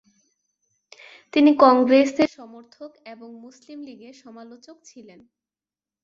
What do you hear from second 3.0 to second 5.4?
এবং মুসলিম লীগের সমালোচক ছিলেন।